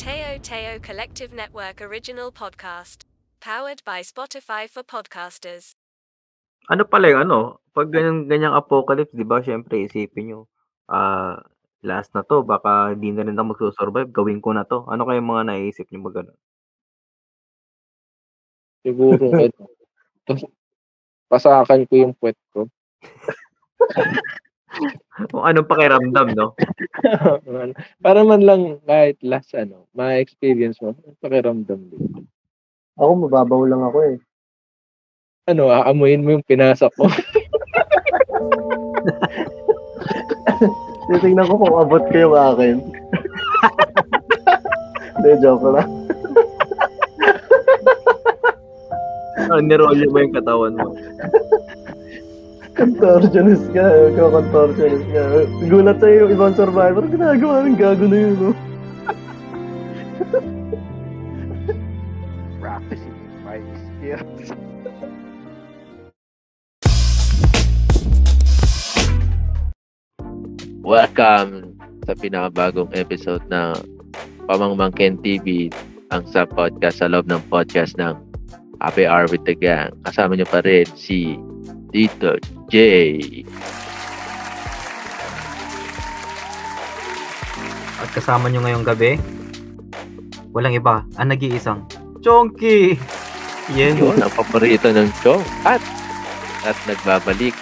[0.00, 3.04] Teo Teo Collective Network original podcast.
[3.36, 5.76] Powered by Spotify for podcasters.
[6.72, 10.40] Ano pala yung ano, pag ganyan ganyang apocalypse, 'di ba, siyempre isipin niyo,
[10.88, 11.44] ah,
[11.84, 14.88] last na 'to, baka hindi na rin ako magsu-survive, gawin ko na 'to.
[14.88, 16.38] Ano kayang mga naiisip niyo 'pag gano'n?
[18.80, 19.64] Siguro ano,
[21.28, 22.72] pasakan ko yung puwet ko.
[25.30, 26.54] Kung anong pakiramdam 'no?
[28.04, 32.24] Para man lang kahit last ano, ma-experience mo, pakiramdam din.
[33.00, 34.16] Ako mababaw lang ako, eh.
[35.48, 37.08] Ano, aamuyin mo yung pinasa ko?
[41.10, 42.76] Titingnan ko kung abot ko yung akin.
[45.18, 45.90] Hindi, joke lang.
[49.50, 50.94] Ah, nirolyo mo yung katawan mo.
[52.80, 55.44] Contortionist ka, ikaw contortionist ka.
[55.68, 58.50] Gulat sa'yo yung ibang survivor, ginagawa ng gago na yun, no?
[62.56, 64.56] Practicing five skills.
[70.80, 71.76] Welcome
[72.08, 73.76] sa pinakabagong episode ng
[74.48, 75.68] Pamangmangkin TV,
[76.16, 78.16] ang sa podcast sa loob ng podcast ng
[78.80, 79.92] Happy Hour with the Gang.
[80.08, 81.36] Kasama niyo pa rin si
[81.92, 82.40] Tito
[82.70, 82.76] J.
[88.00, 89.18] At kasama niyo ngayong gabi,
[90.54, 91.84] walang iba, ang nag-iisang
[92.22, 92.94] Chonky!
[93.74, 93.96] Yan.
[93.96, 95.42] Yun, ang paborito ng Chong.
[95.62, 95.80] At,
[96.66, 97.54] at nagbabalik.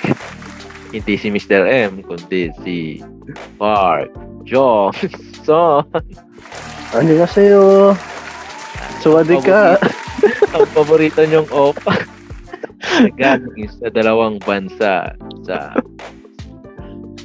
[0.88, 1.68] Hindi si Mr.
[1.68, 3.04] M, kundi si
[3.60, 4.08] Mark
[4.48, 5.84] Johnson.
[6.96, 7.92] Ano nga sa'yo?
[9.04, 9.76] Suwadi ka.
[10.56, 12.17] ang paborito niyong opa.
[13.18, 15.12] Galing sa dalawang bansa
[15.46, 15.56] sa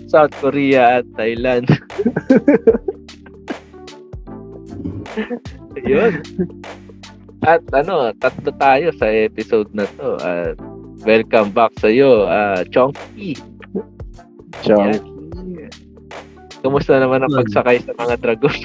[0.10, 1.70] South Korea at Thailand.
[5.90, 6.22] Yun.
[7.44, 10.16] At ano, tatlo tayo sa episode na to.
[10.22, 10.58] At
[11.04, 13.36] welcome back sa iyo, uh, Chonky.
[14.64, 14.96] Chong.
[16.64, 18.56] Kumusta naman ang pagsakay sa mga dragon?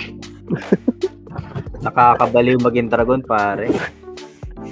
[1.84, 3.66] Nakakabaliw maging dragon, pare.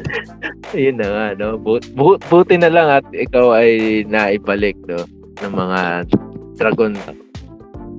[0.76, 1.56] Ayun na nga, no?
[1.56, 5.04] But, bu- buti na lang at ikaw ay naibalik, no?
[5.44, 5.80] Ng mga
[6.56, 6.92] dragon.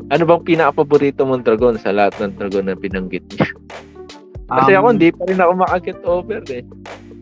[0.07, 3.49] Ano bang pinaka-paborito mong dragon sa lahat ng dragon na binanggit niya?
[4.47, 6.63] Kasi Um, ako, hindi pa rin ako makaget over, eh.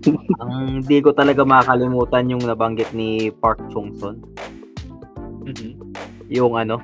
[0.45, 0.53] Ang
[0.85, 4.21] hindi ko talaga makakalimutan yung nabanggit ni Park Chung-son.
[5.45, 5.73] Mhm.
[6.29, 6.81] Yung ano,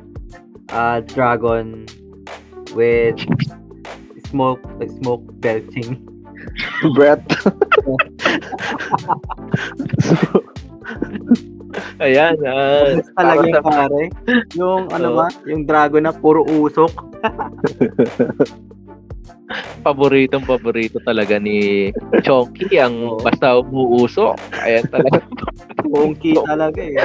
[0.72, 1.86] ah dragon
[2.74, 3.18] with
[4.30, 4.62] smoke
[5.02, 5.98] smoke belching.
[6.96, 7.22] Brett.
[12.04, 14.02] Ayan, ah, Best talaga yung pare.
[14.60, 15.28] Yung ano ba?
[15.48, 16.92] Yung dragon na puro usok.
[19.82, 21.90] paboritong paborito talaga ni
[22.24, 24.38] Chonky ang basta umuusok.
[24.64, 25.20] Ayan talaga.
[25.92, 26.96] Chonky talaga eh.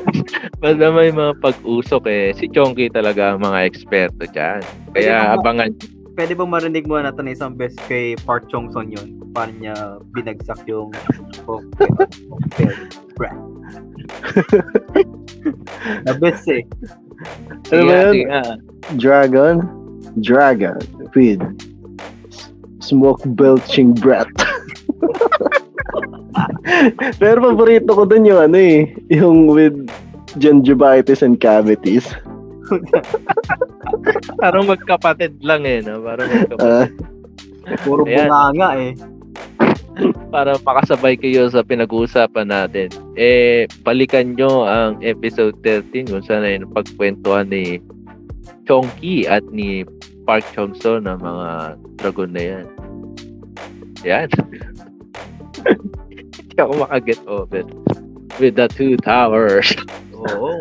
[0.62, 2.34] basta may mga pag-usok eh.
[2.34, 4.60] Si Chonky talaga ang mga eksperto dyan.
[4.96, 5.70] Kaya abangan
[6.16, 9.20] Pwede ba marinig mo natin isang best kay Park Chung-son yun?
[9.36, 10.88] Paano niya binagsak yung
[11.44, 12.72] okay.
[13.20, 13.36] Bra.
[16.08, 16.64] The best eh.
[17.68, 18.12] Ano ba yun?
[18.16, 18.42] sige nga.
[18.96, 19.60] Dragon.
[20.24, 20.80] Dragon.
[21.12, 21.44] With
[22.80, 24.32] smoke belching breath.
[27.20, 29.76] Pero paborito ko dun yung ano eh, yung with
[30.40, 32.08] gingivitis and cavities.
[34.42, 35.80] Parang magkapatid lang eh.
[35.82, 36.02] No?
[36.02, 36.66] Parang magkapatid.
[36.66, 38.30] Ah, Puro Ayan.
[38.30, 38.92] bunganga eh.
[40.28, 42.92] para makasabay kayo sa pinag-uusapan natin.
[43.16, 47.80] Eh, balikan nyo ang episode 13 kung saan ay pagkwentuhan ni
[48.68, 49.88] Chongki at ni
[50.28, 51.48] Park Chong-so ng mga
[51.96, 52.66] dragon na yan.
[54.04, 54.28] Yan.
[56.36, 57.64] Hindi ako makaget over
[58.36, 59.72] with the two towers.
[60.12, 60.60] Oo.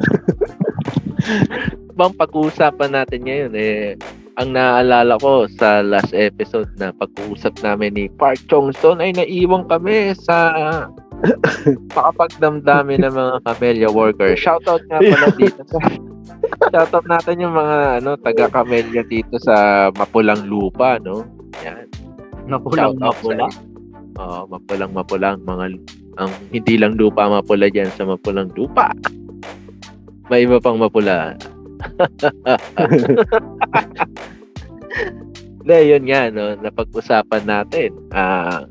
[1.95, 3.95] Bang pag-uusapan natin ngayon eh
[4.35, 10.11] ang naalala ko sa last episode na pag-uusap namin ni Park Chong-son ay naiwan kami
[10.11, 10.51] sa
[11.95, 14.35] pakapagdamdami ng mga camellia worker.
[14.35, 15.79] Shoutout nga pala dito sa
[16.75, 21.23] Shoutout natin yung mga ano taga camellia dito sa Mapulang Lupa, no?
[21.63, 21.87] Yan.
[22.51, 23.47] Out mapula.
[24.19, 25.65] Oo, mapulang mapulang mga
[26.15, 28.91] ang hindi lang lupa mapula diyan sa mapulang lupa.
[30.31, 31.35] May iba pang mapula.
[35.65, 37.91] Na yun nga no, napag-usapan natin.
[38.13, 38.69] Ah,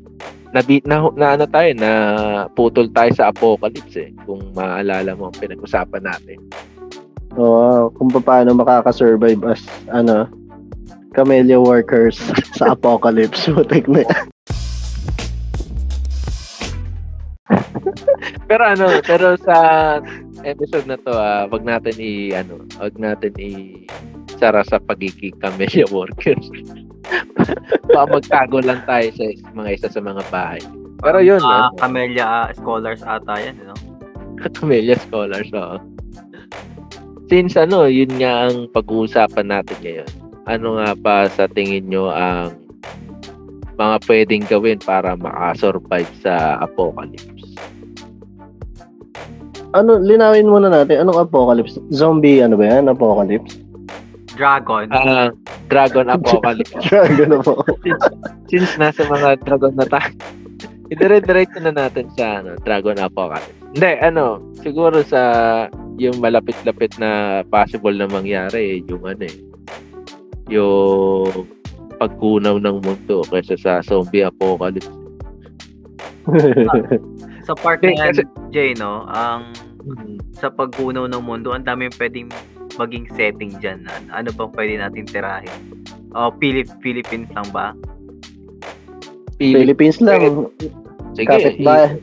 [0.55, 1.91] nabi na, na ano tayo na
[2.55, 4.11] putol tayo sa apocalypse eh.
[4.23, 6.39] Kung maalala mo ang pinag-usapan natin.
[7.35, 9.59] Oo, kung paano makakasurvive as
[9.91, 10.31] ano
[11.11, 12.15] Camellia workers
[12.55, 13.51] sa apocalypse.
[13.51, 14.07] Putik na.
[18.47, 19.57] Pero ano, pero sa
[20.45, 23.83] episode na to, ah, wag natin i ano, wag natin i
[24.37, 26.45] sara sa pagiging camellia workers.
[27.89, 30.61] Baka magtago lang tayo sa mga isa sa mga bahay.
[31.01, 33.75] Pero yun, Ah, ano, Camellia ah, scholars ata yan, no?
[34.57, 35.77] camellia scholars, oo.
[37.27, 40.11] Since ano, yun nga ang pag-uusapan natin ngayon.
[40.45, 42.53] Ano nga pa sa tingin nyo ang
[43.75, 47.34] mga pwedeng gawin para makasurvive sa apocalypse?
[49.75, 51.03] Ano, linawin muna natin.
[51.03, 51.75] Anong apocalypse?
[51.91, 52.87] Zombie, ano ba yan?
[52.87, 53.59] Apocalypse?
[54.39, 54.87] Dragon.
[54.91, 55.31] Ah,
[55.67, 56.71] Dragon Apocalypse.
[56.91, 57.83] Dragon apocalypse.
[57.83, 58.03] since,
[58.47, 60.11] since nasa mga dragon na tayo,
[60.93, 63.51] idire-diretso na natin sa ano, Dragon Apocalypse.
[63.75, 65.21] Hindi, ano, siguro sa
[65.99, 69.35] yung malapit-lapit na possible na mangyari, eh, yung ano eh,
[70.51, 71.47] yung
[71.95, 74.91] pagkunaw ng mundo kaysa sa zombie apocalypse.
[77.45, 79.53] Sa part na yan, Jay, no, ang
[80.33, 82.29] sa paggunaw ng mundo, ang dami pwedeng
[82.75, 83.85] maging setting dyan.
[83.87, 85.59] An- Ano bang pwede natin tirahin?
[86.11, 87.71] Oh, Philip Philippines lang ba?
[89.35, 90.47] Philip, Philippines lang.
[91.13, 91.99] sige, Kapitbahay.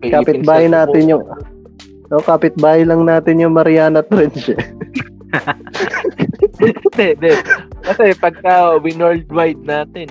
[0.00, 1.10] Philippines Kapitbahay natin po.
[1.10, 1.22] yung
[2.10, 4.50] No, kapitbahay lang natin yung Mariana Trench.
[6.58, 7.32] Hindi, hindi.
[7.86, 10.10] Kasi pagka worldwide natin,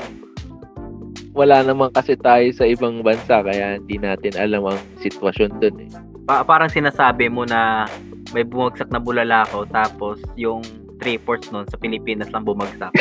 [1.35, 5.91] wala naman kasi tayo sa ibang bansa kaya hindi natin alam ang sitwasyon dun eh.
[6.29, 7.89] Pa- parang sinasabi mo na
[8.37, 10.61] may bumagsak na bulalakaw tapos yung
[11.01, 12.93] 3-4 nun sa Pilipinas lang bumagsak.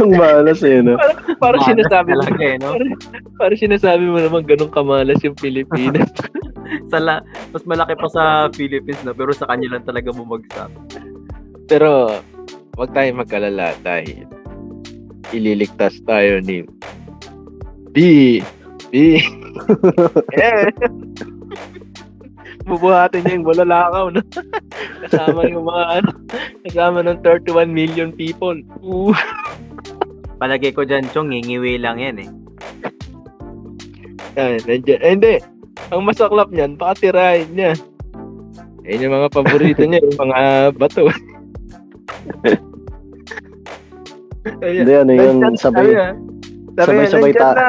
[0.00, 0.96] Ang malas eh, no?
[1.36, 2.72] Parang Malas sinasabi mo, talaga eh, no?
[2.72, 2.96] parang,
[3.36, 6.08] parang sinasabi mo naman ganun kamalas yung Pilipinas.
[6.94, 7.20] Sa la-
[7.50, 10.70] mas malaki pa sa Philippines na pero sa kanya lang talaga bumagsak.
[11.66, 12.22] Pero
[12.78, 14.22] wag tayo magkalala dahil
[15.34, 16.62] ililigtas tayo ni
[17.90, 18.38] B.
[18.90, 18.94] B.
[20.38, 20.70] eh.
[22.66, 24.22] Bubuhatin niya yung bulalakaw no?
[25.02, 26.10] kasama yung mga ano,
[26.68, 28.54] kasama ng 31 million people.
[28.84, 29.16] Ooh.
[30.38, 32.30] Palagay ko dyan, Chong, ngingiwi lang yan eh.
[34.38, 35.00] Yan, nandiyan.
[35.02, 35.34] Eh, hindi.
[35.90, 37.74] Ang masaklap niyan, baka tirahin niya.
[38.86, 40.40] Yan yung mga paborito niya, yung mga
[40.78, 41.10] bato.
[44.64, 44.88] Ayan.
[44.88, 45.92] Hindi, ano yun, sabi
[46.78, 47.68] sabay-sabay ta- na.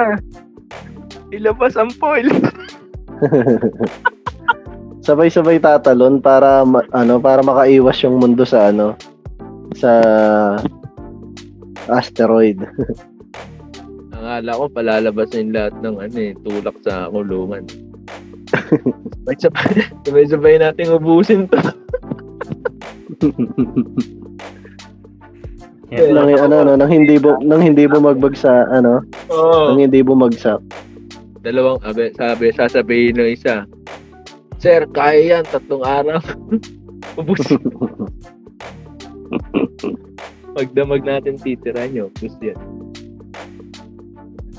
[1.32, 2.28] Ilabas ang foil.
[5.02, 8.94] Sabay-sabay tatalon para ma- ano, para makaiwas yung mundo sa ano
[9.74, 9.92] sa
[11.90, 12.62] asteroid.
[14.22, 17.66] Ang ala ko, palalabas na yung lahat ng ano eh, tulak sa kulungan.
[19.26, 19.74] Sabay-sabay,
[20.06, 21.58] sabay-sabay natin ubusin to.
[25.92, 26.16] Yan.
[26.16, 29.76] nang ano ano nang hindi bu nang hindi bumagbag sa ano, Oo.
[29.76, 30.64] nang hindi bumagsak.
[31.42, 33.66] Dalawang, abe, sabi, sasabihin ng isa,
[34.62, 36.22] Sir, kaya yan, tatlong araw.
[37.20, 37.42] Ubus.
[40.56, 42.60] Pagdamag natin titira nyo, ubus yan.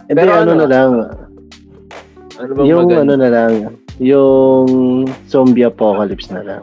[0.04, 0.90] Hindi Pero ano, ano, na lang,
[2.36, 3.02] Ano bang yung maganda?
[3.06, 3.52] ano na lang,
[4.02, 4.66] yung
[5.30, 6.62] zombie apocalypse na lang.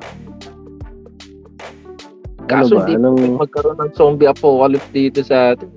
[2.50, 2.90] Ano Kaso ba?
[2.90, 5.70] di Anong magkaroon ng zombie apocalypse dito sa atin.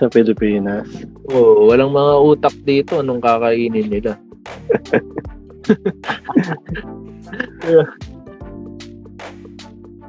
[0.00, 0.88] sa Pilipinas?
[1.28, 3.04] Oo, walang mga utak dito.
[3.04, 4.16] Anong kakainin nila?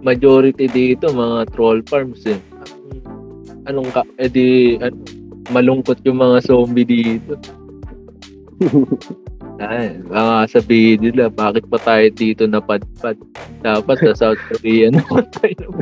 [0.01, 2.39] Majority dito, mga troll farms eh.
[3.67, 4.95] Anong ka, edi, ano,
[5.51, 7.35] malungkot yung mga zombie dito.
[9.61, 13.13] Ay, baka sabihin nila, bakit pa tayo dito napadpad?
[13.61, 15.69] Dapat sa South Korea naman tayo.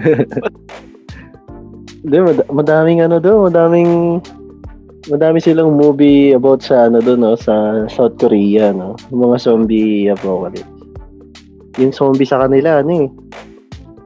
[2.04, 3.92] Hindi, mad- madaming ano doon, madaming
[5.08, 9.00] madami silang movie about sa ano doon, no, sa South Korea, no.
[9.12, 10.68] Mga zombie apocalypse.
[11.80, 13.10] Yung zombie sa kanila, ano eh.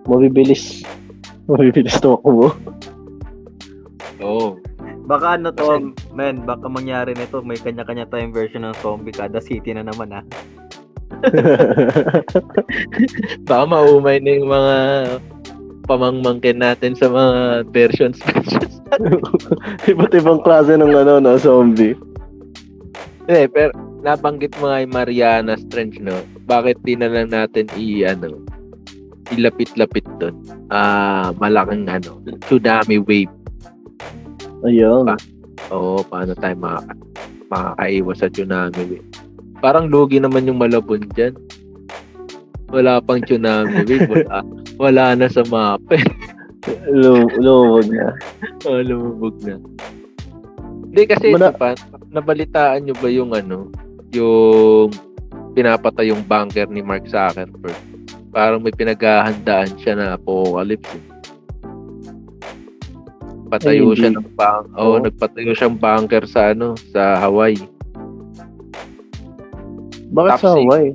[0.05, 0.85] Mabibilis.
[1.49, 2.53] Mabibilis tumakbo.
[5.03, 9.75] Baka ano to, men, baka mangyari nito, may kanya-kanya tayong version ng zombie kada city
[9.75, 10.23] na naman ah.
[13.47, 14.75] Baka maumay na yung mga
[15.87, 18.19] pamangmangkin natin sa mga versions.
[19.91, 21.99] Iba't ibang klase ng ano, no, zombie.
[23.27, 23.71] Eh, pero
[24.03, 26.15] nabanggit mo nga yung Mariana Trench, no?
[26.47, 28.39] Bakit di na lang natin i, ano,
[29.31, 30.35] ilapit-lapit doon?
[30.71, 33.31] Ah, malaking, ano, tsunami wave.
[34.63, 35.05] Ayun.
[35.05, 35.21] Pa-
[35.69, 36.93] Oo, paano tayo makaka
[37.47, 39.05] makakaiwas sa tsunami wave?
[39.59, 41.35] Parang lugi naman yung Malabon dyan.
[42.67, 44.37] wala pang tsunami wave, wala,
[44.77, 45.93] wala na sa mapa.
[45.93, 46.05] eh.
[46.89, 48.07] Lum- lumubog na.
[48.65, 49.59] Oh, lumubog na.
[50.87, 51.75] Hindi kasi ito pa,
[52.09, 53.67] nabalitaan nyo ba yung ano,
[54.09, 54.89] yung
[55.51, 57.75] pinapatay yung bunker ni Mark Zuckerberg?
[58.29, 60.89] Parang may pinaghahandaan siya na apocalypse.
[60.89, 61.03] eh.
[63.53, 64.25] Patayo Ay, siya hindi.
[64.25, 65.05] ng bang, oh, Oo.
[65.05, 67.61] nagpatayo siyang bunker sa ano, sa Hawaii.
[70.09, 70.65] Bakit Top sa secret.
[70.65, 70.91] Hawaii?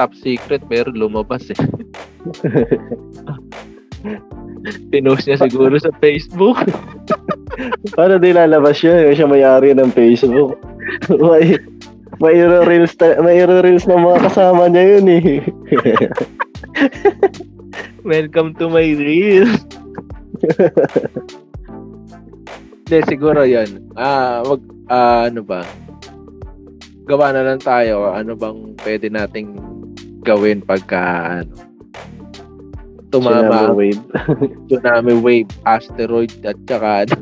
[0.00, 1.60] Top secret, pero lumabas eh.
[4.88, 6.56] Pinost niya siguro sa Facebook.
[7.96, 8.96] Paano di lalabas yun?
[9.12, 10.56] Yung siya may-ari ng Facebook.
[11.28, 11.60] may,
[12.16, 15.44] may reels ta- may reels ng mga kasama niya yun eh.
[18.08, 19.52] Welcome to my reel.
[22.90, 23.86] Hindi, siguro yun.
[23.94, 24.58] Ah, wag,
[24.90, 25.62] ah, ano ba?
[27.06, 28.10] Gawa na lang tayo.
[28.10, 29.54] Ano bang pwede nating
[30.26, 30.98] gawin pagka,
[31.38, 31.54] ano,
[33.14, 34.02] tumama Tsunami wave.
[34.66, 37.14] tsunami wave, asteroid, at saka, ano,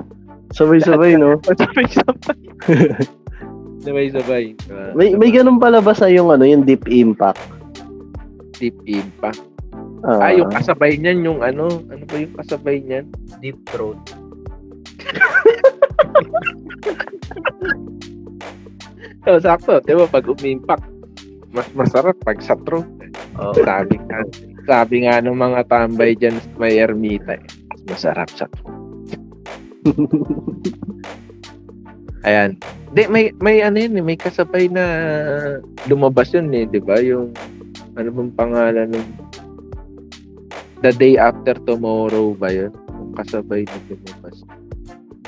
[0.57, 1.37] Sabay-sabay, no?
[1.61, 2.41] sabay-sabay.
[3.85, 4.45] Sabay-sabay.
[4.73, 7.45] Ah, May, may ganun pala ba sa yung ano, yung deep impact?
[8.57, 9.45] deep impact.
[10.01, 13.05] Ah, Ah, yung kasabay niyan, yung ano, ano ba yung kasabay niyan?
[13.45, 14.01] Deep throat.
[19.29, 20.89] So, sakto, di ba, pag umimpact,
[21.53, 22.89] mas masarap pag sa throat.
[23.37, 23.53] Oo.
[23.61, 24.25] Sabi nga,
[24.65, 28.73] sabi nga ng mga tambay dyan sa may ermita, eh, mas masarap sa throat.
[32.29, 32.57] Ayan.
[32.97, 34.85] Di, may, may ano yun, may kasabay na
[35.93, 36.97] lumabas yun eh, di ba?
[37.01, 37.33] Yung,
[38.01, 39.07] ano bang pangalan ng
[40.81, 42.73] The Day After Tomorrow ba yun?
[42.97, 44.41] Yung kasabay na lumabas.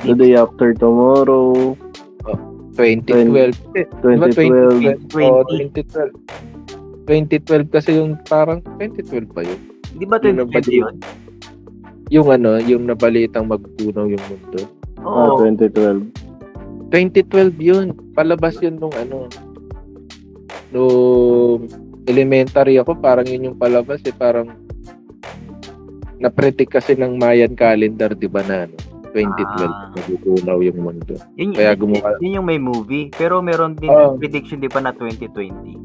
[0.04, 1.76] The day after tomorrow,
[2.78, 3.52] 2012.
[3.76, 5.11] Eh, di ba 2012.
[5.11, 5.28] 2012?
[5.28, 6.40] Oo, 2012.
[7.04, 9.61] 2012 kasi yung parang 2012 ba yun?
[9.99, 10.97] Di ba Yun ang 2020 bali- yun?
[12.11, 14.61] Yung ano, yung nabalitang magtunaw yung mundo.
[15.02, 15.42] Ah, Oo.
[15.42, 16.11] 2012.
[16.90, 17.87] 2012 yun.
[18.14, 19.30] Palabas yun nung ano.
[20.71, 21.66] Nung
[22.07, 24.14] elementary ako, parang yun yung palabas eh.
[24.14, 24.50] Parang
[26.19, 28.76] na-predict kasi ng Mayan calendar, di ba na ano?
[29.11, 29.90] 2012, Ah.
[29.93, 31.14] magtutunaw yung mundo.
[31.35, 33.11] Yun, Kaya gumawa- Yun yung may movie.
[33.11, 34.17] Pero meron din Oo.
[34.17, 35.76] prediction di ba na 2020.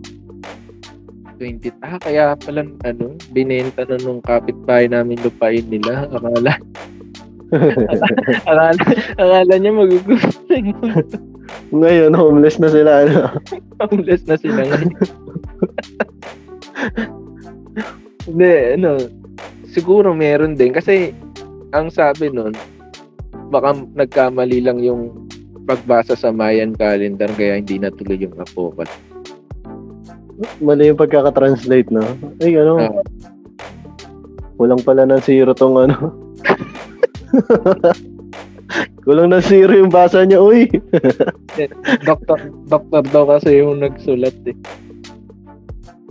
[1.35, 6.07] 20, ah, kaya pala, ano, binenta na nung kapitbahay namin lupain nila.
[6.07, 6.53] Akala,
[8.39, 8.71] akala,
[9.15, 9.99] akala niya mundo.
[11.67, 13.03] Ngayon, homeless na sila.
[13.03, 13.35] Ano?
[13.83, 14.89] Homeless na sila ngayon.
[18.25, 18.97] Hindi, ano,
[19.67, 20.73] siguro meron din.
[20.73, 21.13] Kasi,
[21.69, 22.55] ang sabi nun,
[23.49, 25.29] baka nagkamali lang yung
[25.65, 29.01] pagbasa sa Mayan calendar kaya hindi natuloy yung apocalypse.
[30.59, 32.03] Mali yung pagkakatranslate, no?
[32.43, 32.75] Ay, ano?
[32.77, 32.91] Ah.
[34.59, 36.11] Kulang pala ng zero tong ano.
[39.05, 40.67] Kulang ng zero yung basa niya, uy.
[42.09, 44.57] doktor, doktor daw kasi yung nagsulat eh.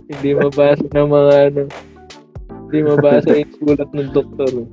[0.09, 1.61] Hindi mabasa ng mga ano,
[2.69, 4.51] hindi mabasa yung sulat ng doktor.
[4.51, 4.67] eh.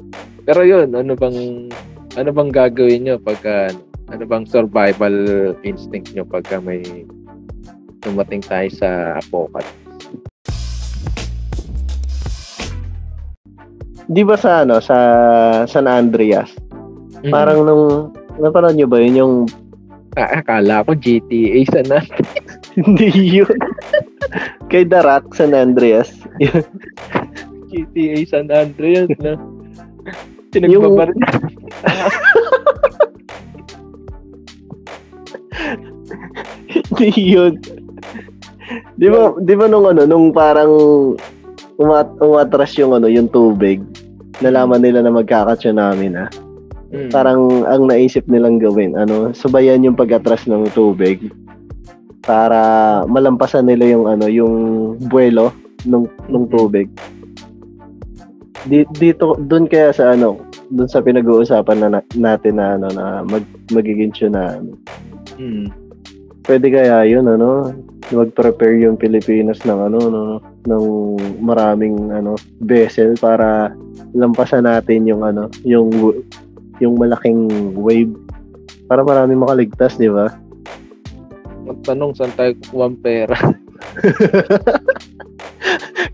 [0.48, 1.68] Pero yun, ano bang
[2.16, 3.72] ano bang gagawin nyo pagka
[4.12, 5.16] ano bang survival
[5.64, 6.84] instinct nyo pagka may
[8.02, 9.80] dumating tayo sa apocalypse?
[14.12, 14.98] Di ba sa ano, sa
[15.64, 16.52] San Andreas?
[17.22, 17.32] Mm.
[17.32, 19.34] Parang nung, napanood nyo ba yun yung,
[20.12, 22.04] Ah, akala ko GTA sana.
[22.76, 23.08] hindi
[23.40, 23.56] yun.
[24.68, 26.12] Kay Darak, San Andreas.
[27.72, 29.40] GTA San Andreas na.
[30.52, 31.16] Pinagbabaril.
[31.16, 31.51] Hindi
[37.10, 37.58] yun.
[38.96, 40.70] Di ba, di ba nung ano, nung parang
[41.82, 43.82] umat, umatras yung ano, yung tubig,
[44.40, 46.30] nalaman nila na magkaka-tsunami na.
[46.92, 47.08] Mm.
[47.08, 51.32] Parang ang naisip nilang gawin, ano, subayan yung pag-atras ng tubig
[52.22, 54.54] para malampasan nila yung ano, yung
[55.08, 55.50] buwelo
[55.88, 56.86] ng ng tubig.
[58.68, 60.38] Di, dito doon kaya sa ano,
[60.72, 64.72] doon sa pinag-uusapan na, na- natin na ano na mag, magiging tsunami.
[65.36, 65.68] Mm.
[66.42, 67.76] Pwede kaya yun ano,
[68.10, 70.22] mag-prepare yung Pilipinas ng ano no,
[70.66, 70.84] ng
[71.44, 73.70] maraming ano vessel para
[74.16, 75.92] lampasan natin yung ano, yung
[76.80, 77.46] yung malaking
[77.78, 78.10] wave
[78.90, 80.34] para marami makaligtas, di ba?
[81.62, 83.38] Magtanong saan tayo kukuha pera.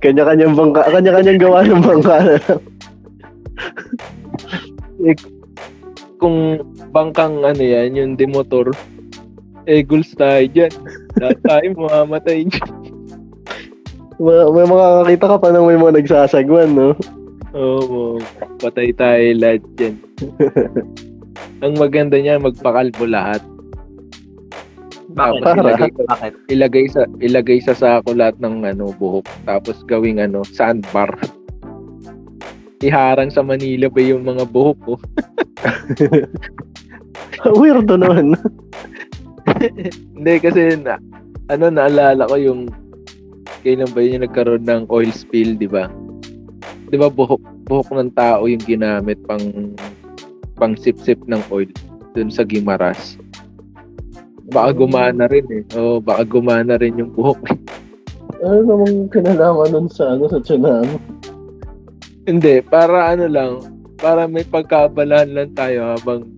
[0.05, 2.62] Kanya-kanyang bangka, kanya-kanyang gawa ng bangka na lang.
[6.19, 8.75] Kung bangkang ano yan, yung demotor,
[9.69, 10.73] eh, goals tayo dyan.
[11.23, 12.73] Lahat tayo mamamatay dyan.
[14.19, 16.90] may, may makakakita ka pa ng may mga nagsasagwan, no?
[17.55, 18.19] Oo,
[18.61, 19.95] patay tayo lahat dyan.
[21.64, 23.43] Ang maganda niya, magpakalbo lahat.
[25.09, 25.40] Bakit?
[25.43, 26.33] Tapos ilagay, Bakit?
[26.52, 31.11] ilagay sa ilagay sa sako lahat ng ano buhok tapos gawing ano sandbar.
[32.79, 34.95] Iharang sa Manila ba yung mga buhok ko?
[37.59, 38.39] Weirdo naman.
[40.15, 41.03] Hindi kasi na
[41.51, 42.61] ano naalala ko yung
[43.67, 45.91] kailan ba yun yung nagkaroon ng oil spill, di ba?
[46.89, 49.75] Di ba buhok buhok ng tao yung ginamit pang
[50.55, 51.69] pang sip-sip ng oil
[52.15, 53.19] dun sa Gimaras.
[54.49, 55.63] Baka gumana rin eh.
[55.77, 57.43] Oo, baka gumana rin yung buhok.
[58.41, 60.97] Ano namang kinalaman nun sa, ano, sa tsunami?
[62.29, 63.53] Hindi, para ano lang,
[63.97, 66.29] para may pagkaabalahan lang tayo habang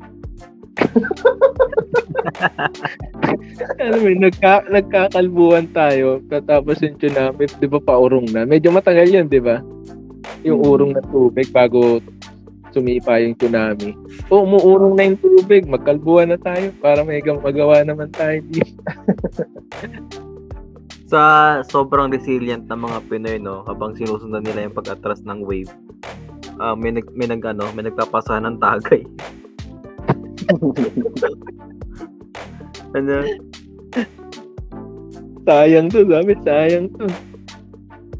[3.83, 8.47] ano may nagka, nagkakalbuhan tayo tapos yung tsunami, di ba paurong na?
[8.47, 9.59] Medyo matagal yun, di ba?
[10.47, 10.71] Yung Hmm.
[10.71, 11.99] urong na tubig bago
[12.71, 13.99] sumipa yung tsunami.
[14.31, 18.79] O, umuurong na yung tubig, magkalbuhan na tayo para may magawa naman tayo dito.
[21.11, 21.23] Sa
[21.67, 25.67] sobrang resilient ng mga Pinoy, no, habang sinusundan nila yung pag-atras ng wave,
[26.63, 29.03] ah may nag may nag ano, may nagpapasahan ng tagay.
[32.95, 33.27] ano,
[35.41, 37.11] Sayang to, sabi, sayang to.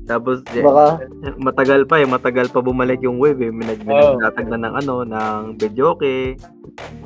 [0.03, 0.99] tapos eh, Baka,
[1.39, 3.53] matagal pa eh, matagal pa bumalik yung wave eh.
[3.55, 6.35] May nagtatag na ng ano, ng videoke.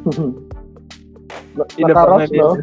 [1.61, 2.57] na- Ina pa nakaras, nga no?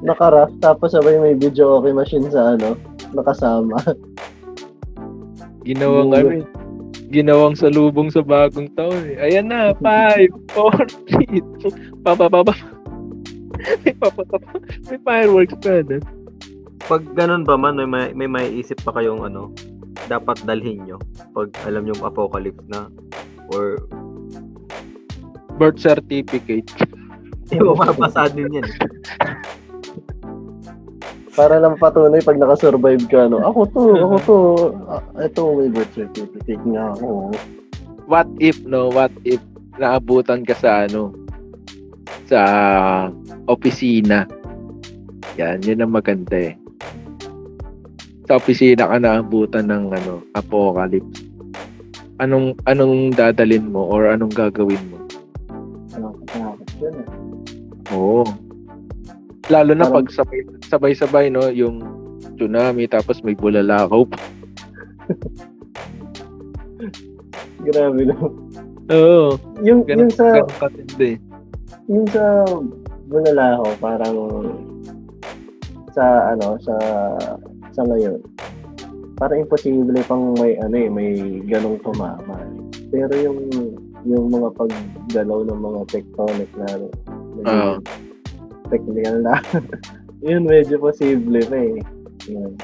[0.00, 2.76] Nakaras, tapos sabay may video okay machine sa, ano,
[3.12, 3.76] nakasama.
[5.68, 6.44] Ginawang ano eh.
[7.10, 9.20] Ginawang salubong sa bagong taon eh.
[9.20, 12.56] Ayan na, 5, 4, 3, papapapa.
[13.84, 14.56] May papapapa.
[14.88, 16.00] May fireworks pa na.
[16.88, 19.52] Pag ganun ba man, may may, may maiisip pa kayong ano,
[20.08, 20.96] dapat dalhin nyo
[21.36, 22.88] pag alam yung apocalypse na
[23.52, 23.84] or
[25.60, 26.72] Birth certificate.
[27.52, 28.64] di ba mapasa din yan.
[31.38, 33.38] Para lang patunay pag nakasurvive ka, no?
[33.38, 34.38] Ako to, ako to.
[34.90, 37.30] Ah, ito, may birth certificate nga ako.
[38.10, 38.90] What if, no?
[38.90, 39.38] What if
[39.78, 41.14] naabutan ka sa ano?
[42.26, 42.40] Sa
[43.46, 44.26] opisina.
[45.38, 46.54] Yan, yun ang maganda eh.
[48.26, 51.22] Sa opisina ka naabutan ng ano, apocalypse.
[52.18, 54.98] Anong anong dadalin mo or anong gagawin mo?
[55.94, 56.18] Ano,
[56.82, 57.06] yun, eh.
[57.94, 58.26] Oo.
[59.50, 61.82] Lalo na pag sabay, sabay-sabay, no, yung
[62.38, 64.06] tsunami, tapos may bulalakaw.
[67.66, 68.16] Grabe no.
[68.90, 69.36] Oo.
[69.60, 71.10] Yung, Ganun, yung sa, ganun katindi.
[71.90, 72.46] yung sa
[73.10, 74.16] Bunalaho, parang
[75.90, 76.74] sa ano, sa
[77.74, 78.22] sa ngayon.
[79.18, 81.10] Parang imposible pang may ano eh, may
[81.50, 82.38] ganong tumama.
[82.94, 83.38] Pero yung
[84.06, 86.66] yung mga paggalaw ng mga tectonic na
[87.34, 87.74] medyo Oo.
[88.70, 89.34] Technical na.
[90.26, 91.82] yun medyo posible pa eh.
[92.30, 92.54] Yun.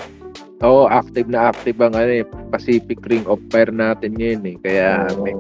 [0.65, 4.57] Oo, active na active ang ano, eh, Pacific Ring of Fire natin ngayon eh.
[4.65, 5.21] Kaya Oo.
[5.21, 5.35] may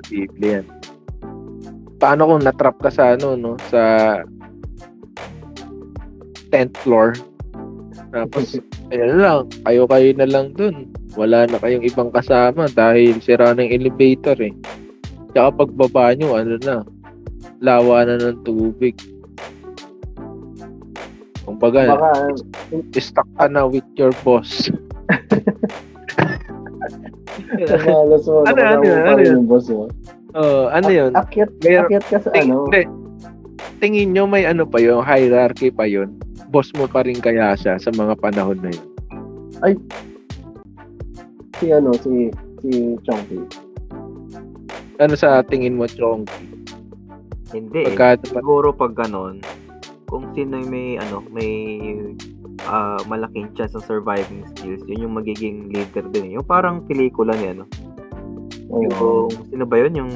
[0.00, 0.64] posible yan.
[2.00, 3.60] Paano kung natrap ka sa ano, no?
[3.68, 3.82] Sa
[6.48, 7.20] 10th floor.
[8.12, 8.56] Tapos,
[8.92, 10.88] ayun lang, kayo-kayo na lang dun.
[11.20, 14.56] Wala na kayong ibang kasama dahil sira ng elevator eh.
[15.36, 16.80] Tsaka pagbaba nyo, ano na,
[17.60, 18.96] lawa na ng tubig.
[21.52, 22.10] Kumbaga, Baka
[22.96, 24.72] stuck ka na with your boss.
[27.84, 29.32] malas mo Ano, ano, ano, ano, ano yun?
[29.36, 29.84] yung boss mo.
[30.32, 31.12] Oh, ano yun?
[31.12, 32.64] Akyat, Meron- akyat ka sa Ting, ano.
[32.66, 32.82] hindi.
[33.78, 36.16] Tingin nyo may ano pa yun, hierarchy pa yun.
[36.48, 38.86] Boss mo pa rin kaya siya sa mga panahon na yun.
[41.54, 42.70] Si ano, si si
[43.02, 43.38] Chonky.
[44.98, 46.48] Ano sa tingin mo, Chonky?
[47.52, 47.84] Hindi.
[47.84, 47.92] eh.
[47.92, 49.44] Pagka, Siguro pag ganon,
[50.12, 51.50] kung sino yung may ano, may
[52.68, 56.28] ah, malaking chance ng surviving skills, yun yung magiging leader din.
[56.28, 56.32] eh.
[56.36, 57.64] Yung parang pelikula ni ano.
[58.68, 59.32] Oo.
[59.32, 59.92] Yung sino ba yun?
[59.96, 60.12] Yung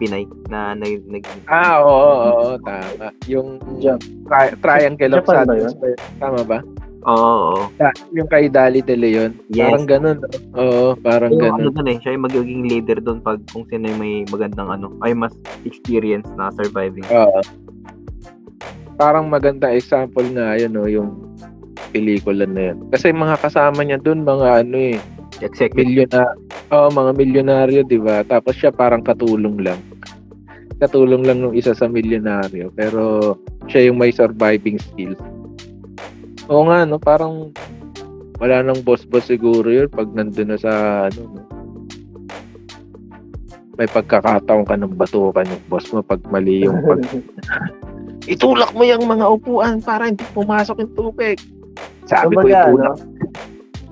[0.00, 3.12] Pinay na nag, nag ah, oo, oo, oo, tama.
[3.28, 5.76] Yung Jap- tri- triangle of sadness.
[5.76, 6.00] ba yun?
[6.16, 6.58] Tama ba?
[7.04, 7.60] Oo, oo.
[7.76, 9.36] Ta- yung kay Dali De Leon.
[9.52, 9.68] Yes.
[9.68, 10.16] Parang ganun.
[10.16, 10.28] no?
[10.56, 11.84] Oo, parang Yung ano ganun.
[11.84, 15.12] dun eh, siya yung magiging leader doon pag kung sino yung may magandang ano, ay
[15.12, 15.36] mas
[15.68, 17.04] experience na surviving.
[17.12, 17.40] Oo.
[19.00, 21.16] Parang maganda example nga yun, no, yung
[21.88, 22.84] pelikula na yun.
[22.92, 25.00] Kasi mga kasama niya dun, mga ano eh,
[25.40, 25.88] Executive.
[25.88, 26.36] milyona
[26.68, 28.20] oh, mga milyonaryo, 'di ba?
[28.28, 29.80] Tapos siya parang katulong lang.
[30.76, 33.36] Katulong lang ng isa sa milyonaryo, pero
[33.72, 35.16] siya yung may surviving skills.
[36.52, 37.56] Oo nga, no, parang
[38.40, 40.72] wala nang boss-boss siguro yun pag nandun na sa
[41.08, 41.20] ano.
[41.24, 41.42] no?
[43.80, 47.00] May pagkakataon ka ng batukan yung boss mo pag mali yung pag
[48.30, 51.36] itulak mo yung mga upuan para hindi pumasok yung tubig.
[52.06, 52.78] Sabi ko Kumbaga, itulak.
[52.78, 52.90] ano,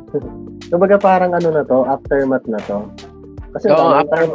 [0.70, 2.79] kumbaga parang ano na to, aftermath na to.
[3.48, 4.27] Kasi Oo, wala after, tayo,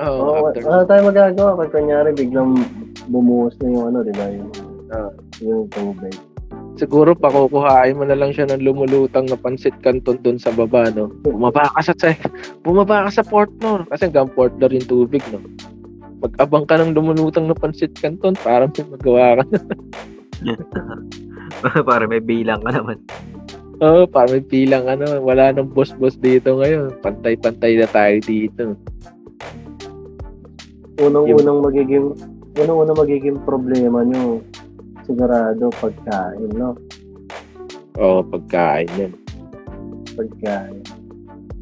[0.00, 0.62] oh, Oo, after.
[0.64, 2.50] wala tayong magagawa pag kunyari biglang
[3.06, 4.26] bumuhos na yung ano, di ba?
[4.26, 4.50] Yung,
[4.92, 5.08] Ah.
[5.40, 6.12] yung tubig.
[6.76, 11.12] Siguro pakukuhain mo na lang siya ng lumulutang na pansit canton doon sa baba, no?
[11.20, 11.94] Bumaba ka sa
[12.64, 15.40] bumaba ka sa fourth floor kasi hanggang fourth floor yung tubig, no?
[16.22, 19.44] Mag-abang ka ng lumulutang na pansit canton para may magawa ka.
[21.86, 22.98] Para may bilang ka naman.
[23.82, 26.94] Oo, para may pilang ano, wala nang boss-boss dito ngayon.
[27.02, 28.78] Pantay-pantay na tayo dito.
[31.02, 32.14] Unang-unang magiging
[32.62, 34.38] unang-unang magiging problema nyo
[35.02, 36.78] sigurado pagkain, no?
[37.98, 39.12] Oo, pagkain yan.
[40.14, 40.78] Pagkain.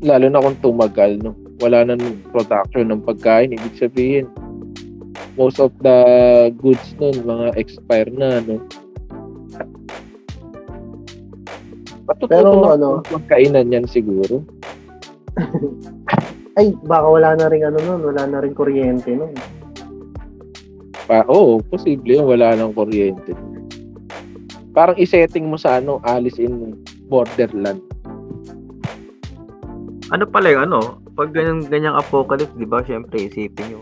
[0.05, 1.33] Lalo na kung tumagal, no?
[1.64, 2.01] Wala nang
[2.37, 3.57] production ng pagkain.
[3.57, 4.29] Ibig sabihin,
[5.37, 5.99] most of the
[6.59, 8.59] goods nun, mga expire na, no?
[12.11, 14.43] Patututo Pero na ano, magkainan yan siguro.
[16.59, 19.31] ay baka wala na rin ano nun, wala na rin kuryente nun.
[21.07, 23.33] Pa, oo, posible yun, wala nang kuryente.
[24.75, 27.83] Parang isetting mo sa ano, Alice in Borderland.
[30.11, 33.81] Ano pala yung ano, pag ganyan, ganyang apocalypse, di ba, syempre, isipin nyo,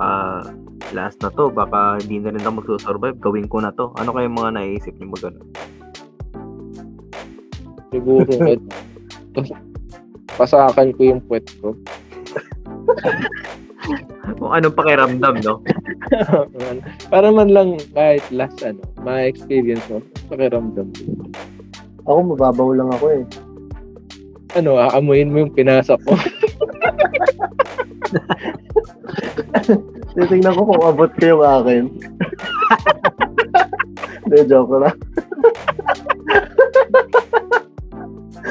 [0.00, 0.44] ah,
[0.94, 3.90] last na to, baka hindi na rin ako magsusurvive, gawin ko na to.
[3.98, 5.40] Ano kaya mga naisip nyo mag ano?
[7.90, 8.58] Siguro, eh,
[10.36, 11.74] pasakan ko yung puwet ko.
[14.36, 15.62] Kung anong pakiramdam, no?
[17.12, 20.92] Para man lang kahit last ano, ma-experience mo, pakiramdam.
[22.06, 23.24] Ako mababaw lang ako eh.
[24.54, 26.14] Ano, aamuin mo yung pinasok mo.
[30.16, 31.84] Titingnan ko kung abot ko yung akin.
[34.24, 34.96] Hindi, joke lang.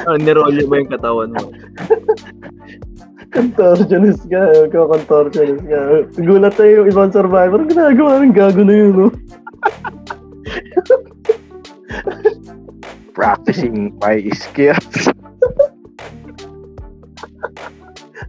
[0.06, 1.50] Ano, nirolyo mo yung katawan mo.
[3.34, 4.70] Contortionist ka.
[4.70, 6.06] Ikaw contortionist ka.
[6.22, 7.66] Gulat tayo yung ibang survivor.
[7.66, 9.08] Ginagawa rin gago na yun, no?
[13.18, 15.10] Practicing my skills.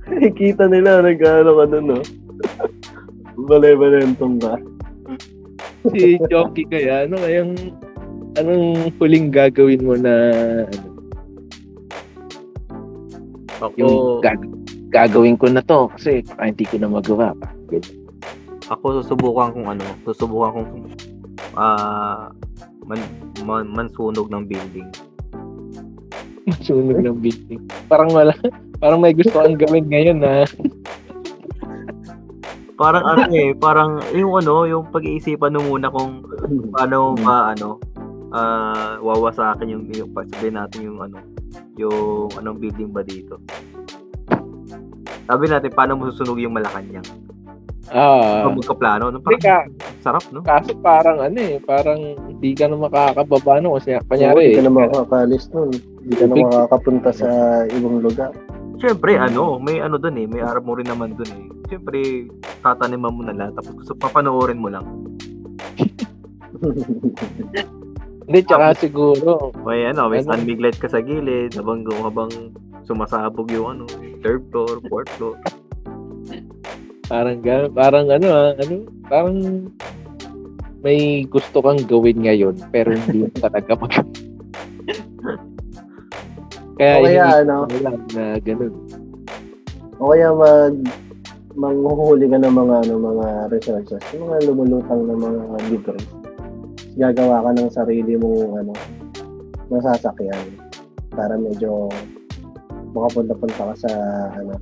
[0.09, 2.01] Nakikita nila nag-ano ka dun, no?
[3.37, 4.55] Bale-balentong ka.
[5.92, 7.53] si Jockey kaya, ano kayang,
[8.40, 10.14] anong huling gagawin mo na,
[10.66, 10.88] ano,
[13.57, 14.53] Ako, yung gag-
[14.92, 17.49] gagawin ko na to kasi baka hindi ko na magawa pa.
[18.68, 20.68] Ako susubukan kung ano, susubukan kung
[21.57, 22.29] ah
[22.85, 23.01] man,
[23.49, 24.88] man, mansunog ng building.
[26.46, 27.61] Masunog ng building.
[27.88, 28.37] Parang wala,
[28.79, 30.44] parang may gusto kang gawin ngayon na
[32.77, 36.21] Parang ano eh, parang yung ano, yung pag-iisipan mo muna kung
[36.77, 37.81] paano ba ano
[38.37, 41.17] ah wawasakin yung yung sabihin natin yung ano
[41.81, 43.41] yung anong building ba dito.
[45.25, 47.07] Sabi natin paano mo susunog yung Malacanang.
[47.91, 49.23] ah, Kung magkaplano, no?
[49.25, 49.59] Parang ka,
[50.05, 50.43] sarap, no?
[50.45, 54.62] kaso parang ano eh, parang hindi ka na makakababa no kasi Oo, kanyari Hindi ka
[54.67, 55.71] na makakalis nun.
[56.05, 57.29] Hindi ka na makakapunta sa
[57.73, 58.37] ibang lugar.
[58.77, 61.47] Siyempre, ano, may ano dun eh, may armory naman dun eh.
[61.67, 62.31] Siyempre,
[62.63, 64.87] tataniman mo na lang, tapos gusto papanoorin mo lang.
[68.27, 70.35] Hindi, tsaka siguro, May ano, may Ano?
[70.35, 72.31] light ka sa gilid, habang, habang
[72.83, 73.85] sumasabog yung ano,
[74.19, 75.39] third floor, fourth floor.
[77.07, 79.37] parang gano'n, parang ano ah, ano, parang
[80.83, 83.95] may gusto kang gawin ngayon, pero hindi talaga mag
[86.77, 88.75] Kaya, O kaya ano, lang na gano'n.
[89.97, 90.75] o kaya mag
[91.57, 96.09] manghuhuli ka ng mga ano mga resources, yung mga lumulutang ng mga debris.
[96.97, 98.73] Gagawa ka ng sarili mong ano
[99.73, 100.61] nasasakyan
[101.16, 101.88] para medyo
[102.92, 103.92] makapunta-punta ka sa
[104.37, 104.53] ano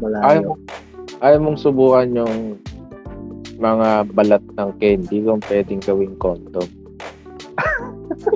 [0.00, 0.56] malayo.
[1.20, 2.56] ayaw mong subukan yung
[3.60, 6.64] mga balat ng candy kung pwedeng gawing condom.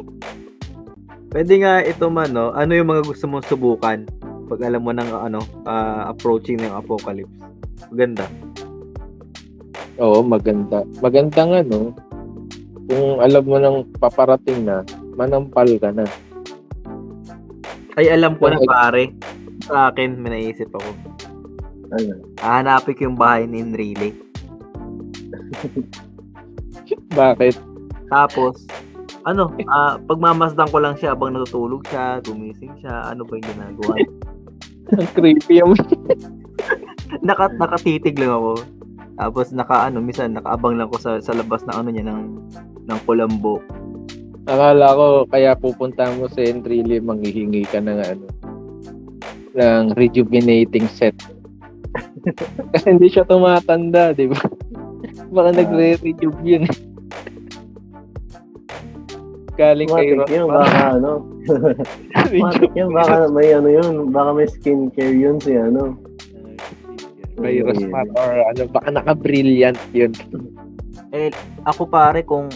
[1.33, 2.53] Pwede nga ito man, no?
[2.53, 4.05] Ano yung mga gusto mong subukan
[4.45, 7.33] pag alam mo ng ano, ah, approaching ng apocalypse?
[7.91, 8.25] Maganda.
[9.99, 10.83] Oo, maganda.
[10.99, 11.95] Maganda nga, no?
[12.91, 14.83] Kung alam mo nang paparating na,
[15.15, 16.05] manampal ka na.
[17.95, 19.05] Ay, alam ko na Ay- pare.
[19.65, 20.91] Sa akin, may naisip ako.
[21.95, 22.13] Ano?
[22.43, 24.13] Hahanapin ko yung bahay ni Enrile.
[27.19, 27.55] Bakit?
[28.11, 28.67] Tapos,
[29.25, 33.95] ano, ah pagmamasdan ko lang siya habang natutulog siya, gumising siya, ano ba yung ginagawa?
[34.93, 35.73] Ang creepy yung
[37.27, 38.53] Naka, nakatitig lang ako.
[39.15, 42.23] Tapos naka ano, minsan nakaabang lang ko sa sa labas na ano niya ng
[42.91, 43.63] ng kulambo.
[44.45, 48.27] Akala ko kaya pupunta mo sa Enrile manghihingi ka ng ano
[49.55, 51.15] ng rejuvenating set.
[52.75, 54.39] Kasi hindi siya tumatanda, di ba?
[55.35, 55.57] Baka Ah.
[55.63, 56.65] nagre-rejuve yun.
[59.55, 60.67] Galing kay Matik yun, Ross.
[60.67, 61.13] baka ano.
[62.43, 64.11] Matik yun, baka may ano yun.
[64.11, 65.95] Baka may skincare yun si ano.
[67.35, 70.11] Kay Rosmar or ano, baka naka-brilliant yun.
[71.11, 71.31] Eh
[71.63, 72.51] ako pare kung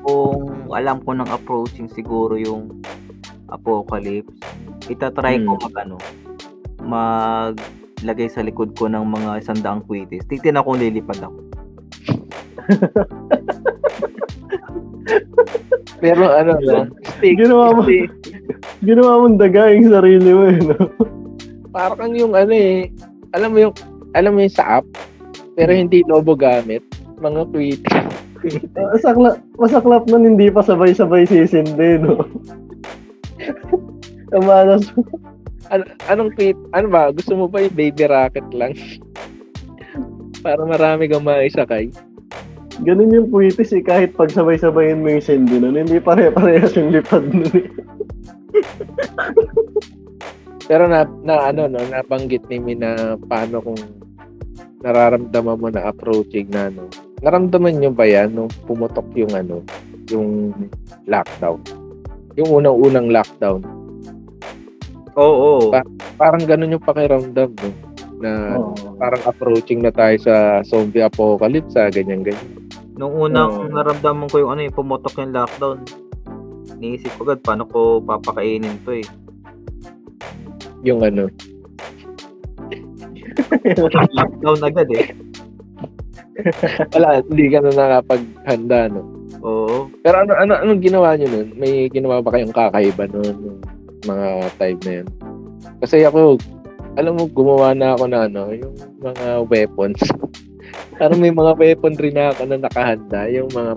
[0.00, 2.80] kung alam ko ng approaching siguro yung
[3.48, 4.32] apocalypse,
[4.88, 5.62] itatry ko Hmm.
[5.62, 5.96] mag ano,
[6.82, 10.24] maglagay sa likod ko ng mga isandaang kwitis.
[10.24, 11.38] Titignan ko kung lilipad ako.
[15.98, 17.38] Pero ano lang, stick.
[17.38, 18.10] Ginawa mo, Stick.
[18.82, 20.76] ginawa mong daga yung sarili mo eh, no?
[21.70, 22.90] Parang yung ano eh,
[23.32, 23.74] alam mo yung,
[24.14, 24.86] alam mo yung sa app,
[25.54, 26.82] pero hindi lobo gamit.
[27.18, 27.82] Mga tweet.
[28.74, 32.18] Masaklap, masaklap nun, hindi pa sabay-sabay sisindi, no?
[34.30, 34.90] Kamalas,
[35.70, 36.58] Ano, anong tweet?
[36.76, 37.08] Ano ba?
[37.14, 38.76] Gusto mo ba yung baby rocket lang?
[40.44, 41.88] Para marami kang maisakay.
[42.82, 47.24] Ganun yung puwitis eh, kahit pag sabay-sabayin mo yung sindi nun, hindi pare-parehas yung lipad
[47.30, 47.66] nun eh.
[50.70, 53.80] Pero na, na ano no, nabanggit ni Mi na paano kung
[54.82, 56.86] nararamdaman mo na approaching na ano.
[57.22, 59.62] Naramdaman nyo ba yan nung pumutok yung ano,
[60.10, 60.54] yung
[61.06, 61.60] lockdown?
[62.38, 63.62] Yung unang-unang lockdown.
[65.18, 65.70] Oo.
[65.70, 67.70] Pa- Parang ganun yung pakiramdam no?
[68.22, 68.96] Na Oo.
[68.96, 72.61] parang approaching na tayo sa zombie apocalypse, ah, ganyan-ganyan.
[72.96, 73.72] Nung unang Oo.
[73.72, 75.78] naramdaman ko yung ano yung pumutok yung lockdown,
[76.76, 79.06] niisip ko agad paano ko papakainin to eh.
[80.82, 81.30] Yung ano,
[84.18, 85.06] Lockdown agad eh.
[86.96, 89.02] wala, hindi ka na nakapaghanda, no?
[89.42, 89.90] Oo.
[90.00, 91.48] Pero ano, ano, anong ginawa nyo nun?
[91.58, 93.60] May ginawa ba kayong kakaiba nun?
[94.06, 94.26] Mga
[94.58, 95.08] time na yun?
[95.82, 96.38] Kasi ako,
[96.98, 100.00] alam mo, gumawa na ako na ano, yung mga weapons.
[100.96, 103.26] Parang may mga weapon rin na ako na nakahanda.
[103.32, 103.72] Yung mga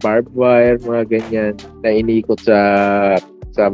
[0.00, 1.54] barbed wire, mga ganyan,
[1.84, 2.58] na inikot sa,
[3.52, 3.70] sa,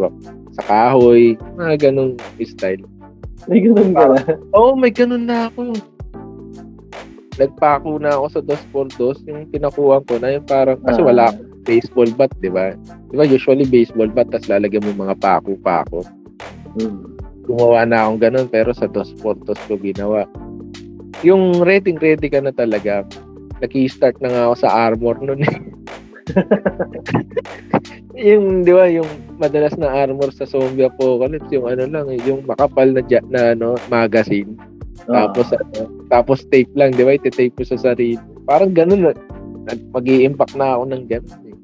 [0.52, 2.84] sa kahoy, mga ganong style.
[3.48, 4.18] May ganun ka na.
[4.52, 5.72] Oo, oh, may ganun na ako.
[7.40, 11.06] Nagpako na ako sa dos por dos, yung pinakuha ko na yung parang, kasi Ah.
[11.08, 12.76] wala akong baseball bat, di ba?
[13.08, 16.04] Di ba usually baseball bat, tapos lalagyan mo mga pako-pako.
[16.76, 17.16] Hmm.
[17.48, 20.28] Gumawa na akong ganun, pero sa dos por dos ko ginawa.
[21.20, 23.04] Yung ready ready ka na talaga,
[23.60, 25.56] naki-start na nga ako sa armor nun eh.
[28.30, 32.44] yung, di ba, yung madalas na armor sa zombie apocalypse, yung ano lang, eh, yung
[32.48, 34.56] makapal na, na ano, magazine.
[35.08, 35.28] Ah.
[35.28, 37.16] Tapos ano, tapos tape lang, di ba?
[37.16, 38.20] Iti-tape ko sa sarili.
[38.48, 39.12] Parang ganun.
[39.70, 41.40] mag impact na ako ng ganun.
[41.46, 41.56] Eh.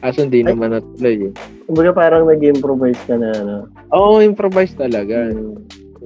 [0.00, 0.52] Kaso hindi Ay.
[0.52, 1.32] naman natuloy eh.
[1.64, 3.54] Kumbaga parang nag-improvise ka na, ano.
[3.96, 5.32] Oo, improvise talaga.
[5.32, 5.56] Hmm.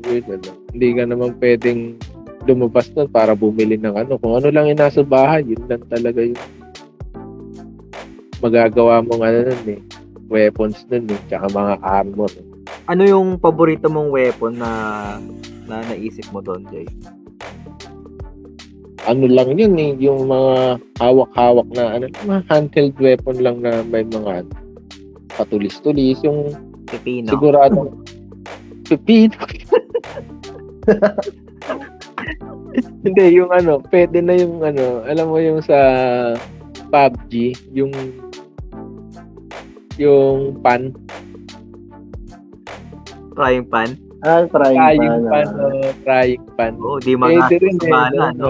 [0.06, 0.50] Weird, ano.
[0.70, 1.80] Hindi ka naman pwedeng
[2.46, 4.14] lumabas nun para bumili ng ano.
[4.20, 6.38] Kung ano lang yung nasa bahay, yun lang talaga yung
[8.38, 9.80] magagawa mong ano nun eh.
[10.28, 11.20] Weapons nun eh.
[11.26, 12.30] Tsaka mga armor.
[12.88, 14.70] Ano yung paborito mong weapon na
[15.68, 16.86] na naisip mo doon, Jay?
[19.04, 19.92] Ano lang yun eh.
[19.98, 22.06] Yung mga hawak-hawak na ano.
[22.24, 24.52] Mga handheld weapon lang na may mga ano,
[25.36, 26.22] patulis-tulis.
[26.24, 26.54] Yung
[26.88, 27.28] Pipino.
[27.28, 27.92] sigurado
[28.88, 29.36] pipino.
[33.04, 35.78] Hindi, yung ano, pwede na yung ano, alam mo yung sa
[36.88, 37.92] PUBG, yung
[39.98, 40.94] yung pan,
[43.38, 43.94] Frying pan.
[44.26, 45.62] Ah, trying frying pa pan, na.
[45.62, 45.66] o
[46.02, 46.74] frying pan.
[46.82, 48.26] Oo, di Pwede mga rin eh, no?
[48.34, 48.48] no?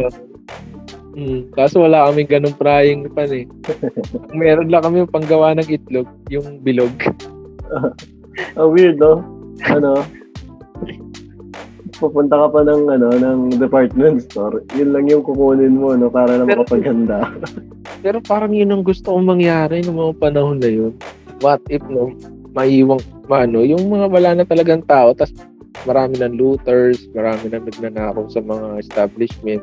[1.13, 3.45] Hmm, kaso wala kaming ganung frying pan eh.
[4.41, 6.97] Meron lang kami yung panggawa ng itlog, yung bilog.
[8.57, 9.21] Oh, weird, no?
[9.69, 10.09] Ano?
[11.99, 14.63] Pupunta ka pa ng ano ng department store.
[14.79, 17.27] Yun lang yung kukunin mo no para na Pero- makapaghanda.
[17.99, 20.95] Pero parang yun ang gusto kong mangyari ng mga panahon na yun.
[21.43, 22.15] What if, no,
[22.55, 25.31] maiwang, maano, yung mga wala na talagang tao, tas
[25.87, 29.63] marami ng looters, marami na nagnanakaw sa mga establishment.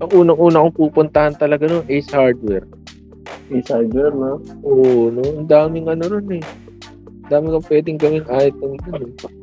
[0.00, 2.64] Ang unang-una kong pupuntahan talaga no, Ace Hardware.
[3.50, 4.38] Is hardware, no?
[4.62, 6.44] Oo, no, ang daming ano ron eh.
[7.26, 9.39] Ang daming kang pwedeng gawing item dun eh.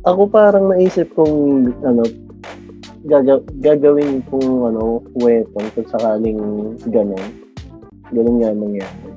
[0.00, 2.02] Ako parang naisip kong ano
[3.04, 6.40] gaga- gagawin kong ano weapon kung sakaling
[6.86, 7.24] ganun.
[8.10, 9.08] Ganun nga mangyari.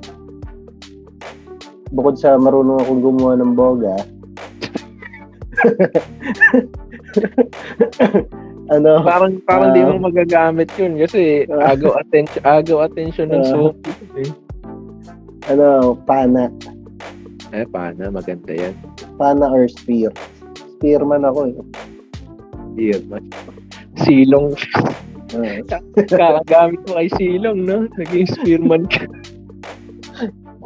[1.90, 3.94] bukod sa marunong akong gumawa ng boga,
[8.74, 9.94] ano, Parang parang di Ah.
[9.94, 11.70] mo magagamit yun kasi Ah.
[11.70, 13.46] agaw attention agaw attention ng Ah.
[13.46, 13.78] zombie.
[14.18, 14.32] Eh.
[15.46, 16.50] ano, pana.
[17.54, 18.10] Eh, paano?
[18.10, 18.74] Maganda yan.
[19.14, 20.10] Pana or spear.
[20.84, 21.56] Spearman ako eh.
[22.76, 23.24] Dear man.
[24.04, 24.52] Silong.
[25.32, 25.64] Ah,
[26.12, 27.88] Kakagamit mo kay Silong, no?
[27.96, 29.08] Naging spearman ka.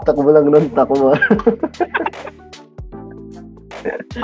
[0.02, 1.14] takbo lang nun, takbo.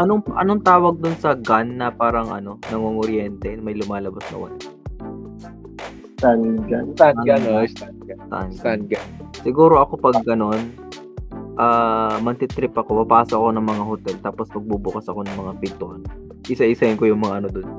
[0.01, 4.57] Anong anong tawag dun sa gun na parang ano, nangunguryente, may lumalabas na wala?
[6.17, 6.97] Stun gun.
[6.97, 7.69] Stand gun, oh.
[7.69, 8.49] Stand gun.
[8.57, 9.05] Stand gun.
[9.45, 10.73] Siguro ako pag ganon,
[11.55, 16.01] ah mantitrip ako, papasok ako ng mga hotel, tapos magbubukas ako ng mga pintuan.
[16.45, 17.67] Isa-isahin ko yung mga ano dun.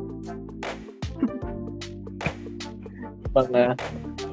[3.34, 3.74] Mga,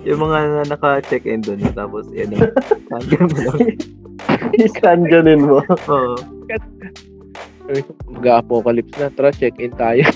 [0.05, 2.53] Yung mga na- naka-check-in dun, tapos yan yung
[2.93, 3.29] hanggang
[5.41, 5.65] mo.
[5.89, 6.21] Oo.
[8.13, 9.09] mag-apocalypse na.
[9.09, 10.05] Tara, check-in tayo.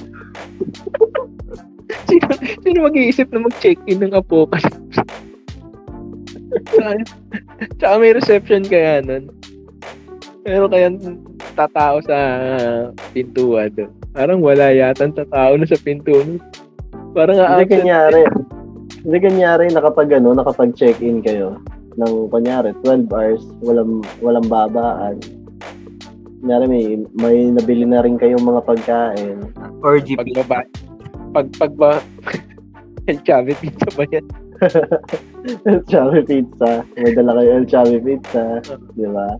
[2.09, 2.29] sino,
[2.61, 5.01] sino mag-iisip na mag-check-in ng apocalypse?
[7.79, 9.29] Tsaka, may reception kaya nun.
[10.45, 10.93] Pero kaya
[11.57, 12.17] tatao sa
[13.11, 13.91] pintuan doon.
[14.13, 16.37] Parang wala yata tatao na sa pintuan.
[17.17, 17.71] Parang Hindi absent.
[17.81, 18.21] kanyari.
[19.01, 21.57] Hindi kanyari nakapag ano, nakapag check-in kayo
[21.95, 25.17] ng kunyari 12 hours, walang walang babaan.
[26.43, 26.85] Kunyari may
[27.17, 29.37] may nabili na rin kayong mga pagkain.
[29.81, 30.19] Or GP.
[30.21, 30.59] pagbaba.
[31.33, 31.91] Pag pagba
[33.09, 34.25] El Chavez pizza ba yan?
[35.45, 36.81] El Chave Pizza.
[36.97, 38.59] May dala kayo El Chave Pizza.
[38.97, 39.37] Di ba?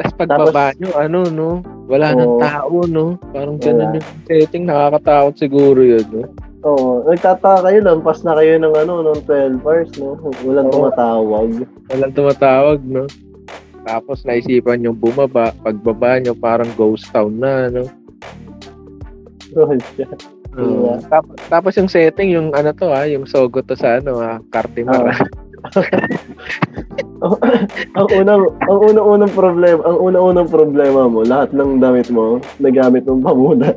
[0.00, 1.48] Tapos pagbaba nyo, ano, no?
[1.86, 2.40] Wala nang Oo.
[2.40, 3.20] tao, no?
[3.30, 4.64] Parang ganun yung setting.
[4.64, 6.22] Nakakatakot siguro yun, no?
[6.64, 7.04] Oo.
[7.04, 10.16] Nagtataka kayo, lampas na kayo ng ano, ng 12 hours, no?
[10.42, 10.74] Walang Oo.
[10.88, 11.48] tumatawag.
[11.92, 13.04] Walang tumatawag, no?
[13.84, 15.52] Tapos naisipan yung bumaba.
[15.60, 17.84] Pagbaba nyo, parang ghost town na, no?
[19.50, 19.66] Oh,
[19.98, 20.06] siya.
[20.50, 20.98] Diba?
[21.06, 23.06] Tapos, tapos yung setting, yung ano to, ha?
[23.06, 24.42] Yung sogo to sa, ano, ha?
[24.50, 25.14] Cartimar, Oo.
[25.14, 25.18] ha?
[28.00, 33.20] ang unang ang unang-unang problema, ang unang-unang problema mo, lahat ng damit mo nagamit mong
[33.20, 33.76] pamunas.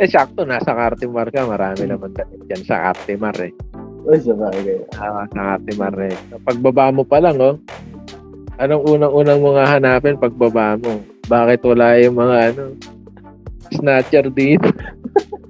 [0.00, 1.44] Eh, sakto, nasa Cartimar ka.
[1.44, 3.52] Marami naman damit dyan sa Cartimar, eh.
[4.08, 4.80] Ay, sa bagay.
[4.96, 6.16] Ah, sa Cartimar, eh.
[6.40, 7.60] Pagbaba mo pa lang, oh.
[8.56, 11.04] Anong unang-unang mga hanapin pagbaba mo?
[11.28, 12.62] Bakit wala yung mga, ano,
[13.74, 14.68] snatcher dito?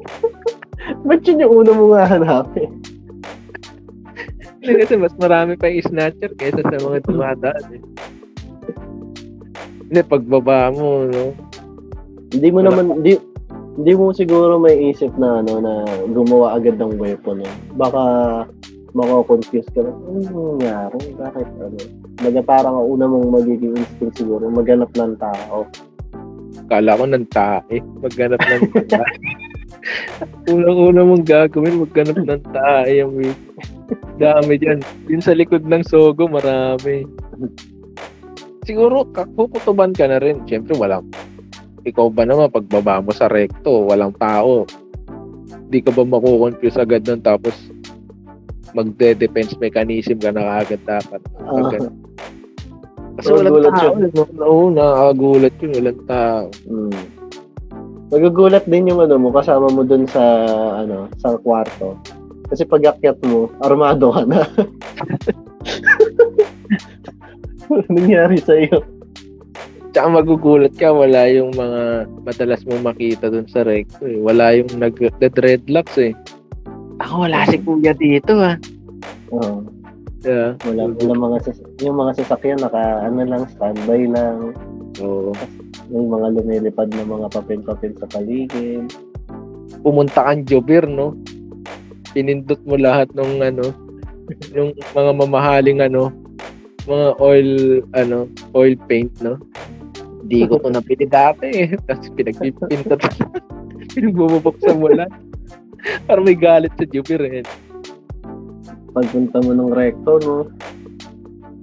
[1.06, 2.80] Ba't yun yung una mo nga hanapin?
[4.60, 7.82] Hindi, kasi mas marami pa yung snatcher kaysa sa mga dumadaan, eh.
[9.88, 11.32] Hindi, pagbaba mo, no?
[12.30, 12.68] Hindi mo Wala.
[12.68, 13.16] naman, hindi,
[13.80, 17.54] hindi mo siguro may isip na ano na gumawa agad ng weapon eh.
[17.74, 18.02] Baka
[18.92, 21.00] mako-confuse ka na, ano nangyari?
[21.16, 21.78] Bakit ano?
[22.20, 25.64] Baga parang ang una mong magiging instinct siguro, maghanap ng tao.
[26.70, 27.76] Kala ko ng tae.
[27.98, 29.16] Magganap ng tae.
[30.54, 33.02] Unang-una mong gagawin, magganap ng tae.
[33.02, 33.34] Yung may
[34.22, 34.78] dami dyan.
[35.10, 37.02] Yun sa likod ng Sogo, marami.
[38.62, 40.46] Siguro, kakukutuban ka na rin.
[40.46, 41.10] Siyempre, walang
[41.84, 44.68] ikaw ba naman, pagbaba mo sa recto, walang tao.
[45.70, 47.54] Di ka ba makukonfuse agad nun tapos
[48.76, 51.20] magde-defense mechanism ka na agad dapat.
[51.40, 51.88] Ah,
[53.18, 53.94] Kasi walang Magugulat tao.
[53.98, 54.24] eh, no?
[54.44, 55.72] Oo, nakakagulat yun.
[55.74, 56.44] Walang tao.
[56.68, 57.02] mm.
[58.10, 60.22] Magugulat din yung ano mo, kasama mo dun sa
[60.82, 61.94] ano, sa kwarto.
[62.50, 64.42] Kasi pag akyat mo, armado ka na.
[67.70, 68.82] Ano nangyari sa iyo?
[69.94, 74.18] Tsaka magugulat ka, wala yung mga madalas mo makita dun sa recto eh.
[74.18, 76.10] Wala yung nag-dreadlocks eh.
[76.98, 78.58] Ako wala si kuya dito ah.
[79.30, 79.59] Oo.
[80.20, 80.60] Yeah.
[80.68, 84.52] wala, wala mga sas- yung mga sasakyan naka ano lang standby lang.
[85.00, 85.32] So,
[85.90, 88.86] May mga lumilipad na mga papel-papel sa paligid.
[89.82, 91.18] pumunta kang Jobir, no?
[92.14, 93.74] Pinindot mo lahat ng ano,
[94.54, 96.14] yung mga mamahaling ano,
[96.86, 97.50] mga oil,
[97.98, 99.34] ano, oil paint, no?
[100.22, 101.74] Hindi ko to napili dati eh.
[101.90, 103.02] Tapos pinagpipintot.
[103.94, 105.10] Pinagbubuksan mo lang.
[106.06, 107.42] Parang may galit sa Jobir eh.
[108.90, 110.36] Pagpunta mo ng recto, no?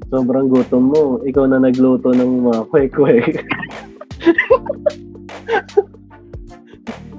[0.08, 1.20] Sobrang gutom mo.
[1.28, 3.44] Ikaw na nagluto ng mga kwek-kwek.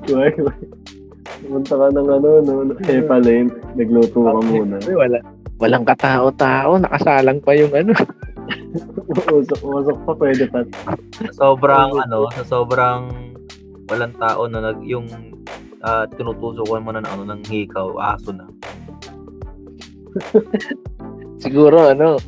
[0.08, 0.60] kwek-kwek.
[1.44, 2.54] Pumunta ka ng ano, no?
[2.88, 3.52] Hepalane.
[3.76, 4.76] Nagluto ka muna.
[4.88, 5.18] Wala.
[5.58, 7.92] Walang katao-tao, nakasalang pa yung ano.
[9.28, 10.62] Usok, usok pa, pwede pa.
[11.34, 13.10] Sobrang ano, sa sobrang
[13.88, 15.08] walang tao na nag yung
[15.82, 18.46] uh, tinutusukan mo na ng ano ng hikaw, aso na.
[21.38, 22.18] Siguro ano,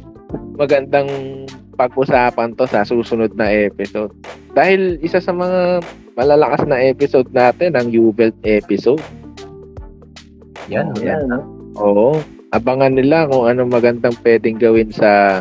[0.54, 1.08] magandang
[1.74, 4.12] pag-usapan to sa susunod na episode.
[4.52, 5.80] Dahil isa sa mga
[6.12, 9.00] malalakas na episode natin ang U-Belt episode.
[10.68, 11.24] Yan, Oh, yan.
[11.26, 11.38] no?
[11.76, 12.08] Oo.
[12.50, 15.40] Abangan nila kung anong magandang pwedeng gawin sa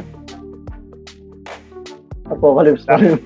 [2.29, 3.17] Apocalypse pa rin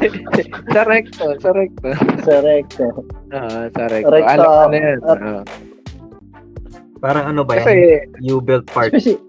[0.74, 1.88] sa recto, sa recto.
[2.24, 2.84] sa recto.
[3.28, 4.08] Ah, sa recto.
[4.08, 4.32] Recto.
[4.32, 4.98] Alam ko na yan.
[5.04, 5.42] Ah.
[7.00, 7.60] Parang ano ba yan?
[7.60, 7.74] Kasi,
[8.22, 8.92] U-Belt part.
[8.92, 9.20] Speci-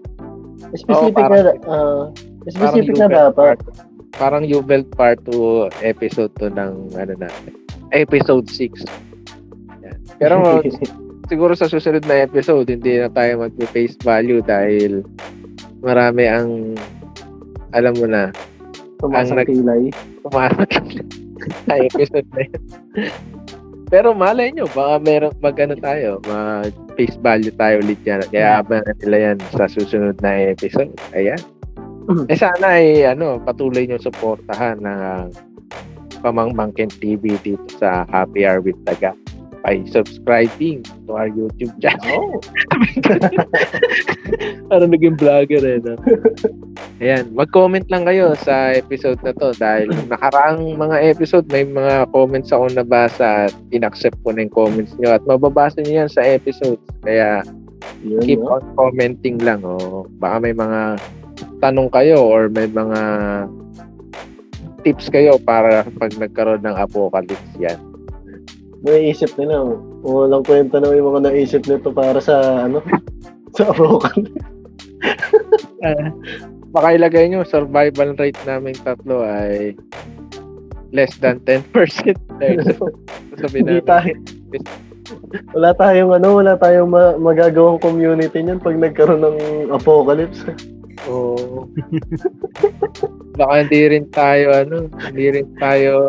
[0.74, 2.02] specific Oo, parang- na, ah,
[2.46, 3.32] parang specific na dapat.
[3.34, 3.58] part,
[4.14, 7.52] parang U-Belt part 2 episode 2 ng ano natin.
[7.90, 8.84] Episode 6.
[9.82, 9.96] Yan.
[10.18, 10.36] Pero
[11.30, 15.00] siguro sa susunod na episode, hindi na tayo mag-face value dahil
[15.80, 16.48] marami ang
[17.72, 18.28] alam mo na,
[19.00, 19.82] Tumasang ang nag- kilay.
[20.24, 20.70] pumasok
[21.66, 22.62] sa episode na yun.
[23.92, 28.24] Pero malay nyo, baka meron mag-ano tayo, mag-face value tayo ulit yan.
[28.32, 30.96] Kaya abangan nila yan sa susunod na episode.
[31.12, 31.36] Ayan.
[32.32, 35.28] Eh sana ay ano, patuloy nyo suportahan ng
[36.24, 39.12] Pamangmangkin TV dito sa Happy Hour with Taga
[39.62, 42.10] by subscribing to our YouTube channel.
[42.10, 42.42] Oh.
[44.68, 45.78] Parang naging vlogger eh.
[45.78, 45.94] No?
[46.98, 52.50] Ayan, mag-comment lang kayo sa episode na to dahil nakaraang mga episode may mga comments
[52.50, 56.78] ako nabasa at inaccept ko na yung comments nyo at mababasa nyo yan sa episode.
[57.06, 57.46] Kaya
[58.02, 58.58] Yun, keep no?
[58.58, 59.62] on commenting lang.
[59.62, 60.10] Oh.
[60.18, 60.98] Baka may mga
[61.62, 63.00] tanong kayo or may mga
[64.82, 67.78] tips kayo para pag nagkaroon ng apocalypse yan.
[68.82, 69.62] May isip nila.
[69.62, 69.78] oh.
[70.02, 72.82] Walang kwenta na yung mga naisip nito para sa ano
[73.56, 74.42] sa Apocalypse.
[76.74, 79.76] Baka ilagay nyo, survival rate namin tatlo ay
[80.92, 81.68] less than 10%.
[82.76, 82.88] so,
[83.40, 84.12] sabi Hindi namin, tayo.
[85.52, 89.38] Wala tayong ano, wala tayong ma- magagawang community niyan pag nagkaroon ng
[89.72, 90.48] apocalypse.
[91.08, 91.68] Oo.
[93.40, 94.76] Baka hindi rin tayo, ano,
[95.08, 96.08] hindi rin tayo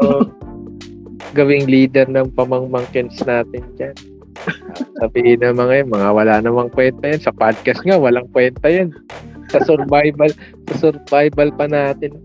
[1.33, 3.95] gawing leader ng pamangmangkins natin dyan.
[5.01, 7.21] Sabihin ng mga yun, mga wala namang kwenta yan.
[7.21, 8.93] Sa podcast nga, walang kwenta yan.
[9.53, 10.31] Sa survival,
[10.71, 12.17] sa survival pa natin,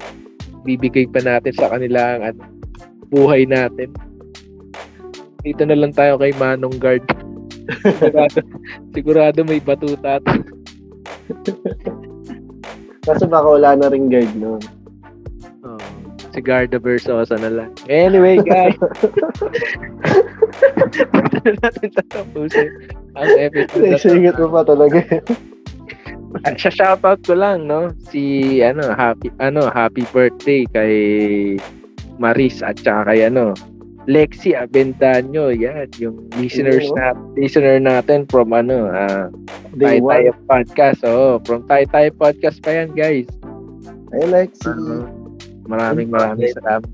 [0.64, 2.40] bibigay pa natin sa kanila ang ano,
[3.08, 3.92] buhay natin.
[5.40, 7.04] Dito na lang tayo kay Manong Guard.
[7.68, 8.40] sigurado,
[8.94, 10.18] sigurado may batuta.
[10.20, 10.44] at-
[13.04, 14.60] Kasi baka wala na ring guard noon.
[16.38, 17.70] Si Garda Versosa na lang.
[17.90, 18.78] Anyway, guys.
[21.42, 22.70] Na natin tatapusin
[23.18, 25.02] ang episode na mo pa talaga.
[26.46, 27.90] At Sa shoutout ko lang, no?
[28.06, 30.94] Si, ano, happy, ano, happy birthday kay
[32.22, 33.58] Maris at saka kay, ano,
[34.06, 35.50] Lexi Avendaño.
[35.50, 38.86] Yan, yung listeners na, listener natin from, ano,
[39.74, 40.38] Day Tay one.
[40.46, 41.02] Podcast.
[41.02, 43.26] Oh, from Tay Tayo Podcast pa yan, guys.
[44.14, 44.68] Ay, Lexi.
[44.70, 45.17] Ano,
[45.68, 46.88] maraming maraming salamat.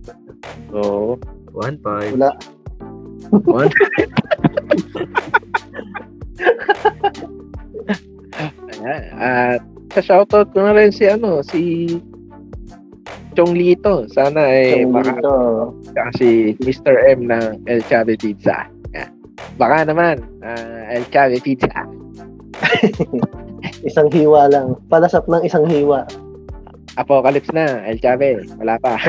[0.74, 1.14] Oo.
[1.54, 2.18] 1.5.
[2.18, 2.34] Wala.
[3.46, 3.70] One.
[9.16, 9.62] At
[9.94, 11.86] sa shoutout ko na rin si ano, si
[13.38, 14.10] Chong Lito.
[14.10, 16.94] Sana ay Isang maka si Mr.
[17.14, 18.66] M ng El Chave Pizza.
[18.94, 19.10] Ayan.
[19.58, 21.70] Baka naman, ah, El Chave Pizza.
[23.88, 24.74] Isang hiwa lang.
[24.90, 26.02] Palasap ng isang hiwa.
[26.94, 28.46] Apocalypse na, El Chave.
[28.58, 28.98] Wala pa.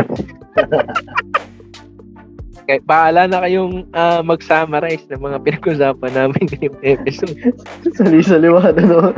[2.65, 7.37] Kaya bahala na kayong ah, mag-summarize ng mga pinag-usapan namin ngayong episode.
[7.97, 9.13] Sali-saliwada no.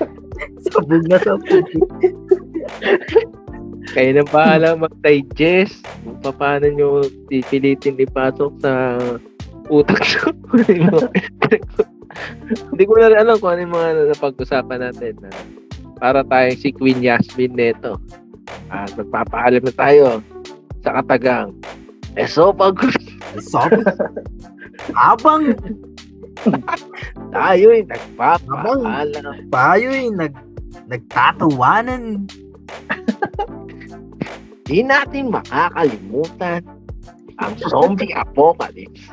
[0.70, 1.66] Sabog na sabog.
[3.94, 5.82] Kayo na bahala mag-digest
[6.22, 8.96] kung paano nyo pipilitin ipasok sa
[9.68, 10.02] utak
[10.70, 11.10] nyo.
[12.70, 15.18] Hindi ko na rin alam kung ano yung mga napag-usapan natin.
[15.18, 15.30] na
[15.98, 17.98] para tayong si Queen Yasmin neto.
[18.68, 20.06] At magpapaalam na tayo
[20.84, 21.54] sa katagang.
[22.14, 22.78] Eso pag
[23.40, 23.82] Sabog.
[24.94, 25.54] Habang
[27.34, 29.48] tayo'y nagpapaalam.
[29.48, 30.34] tayo'y nag
[30.90, 32.26] nagtatawanan.
[34.64, 36.64] Di natin makakalimutan
[37.40, 39.12] ang zombie apocalypse.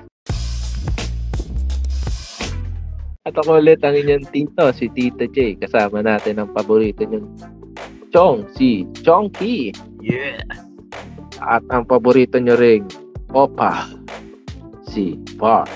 [3.21, 5.53] At ako ulit ang inyong tito, si Tita J.
[5.61, 7.29] Kasama natin ang paborito niyong
[8.09, 9.69] Chong, si Chongki.
[10.01, 10.41] Yeah.
[11.37, 12.89] At ang paborito niyo ring
[13.29, 13.93] Opa,
[14.89, 15.69] si Par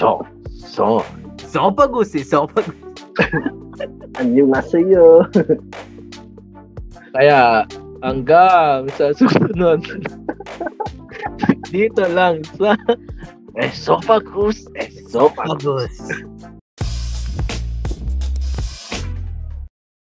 [0.00, 1.04] Chong Son.
[1.44, 2.24] Sopagus eh.
[2.24, 2.64] Sopag.
[4.18, 5.28] Anyo nga sa'yo.
[7.16, 7.68] Kaya
[8.00, 9.84] hanggang sa susunod
[11.72, 12.72] dito lang sa
[13.56, 15.92] Esophagus Esophagus.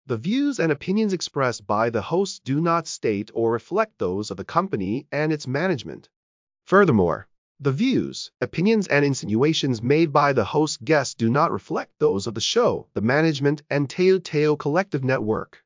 [0.05, 4.37] The views and opinions expressed by the host do not state or reflect those of
[4.37, 6.09] the company and its management.
[6.65, 12.27] Furthermore, the views, opinions, and insinuations made by the host guests do not reflect those
[12.27, 15.61] of the show, the management, and Teo Teo Collective Network.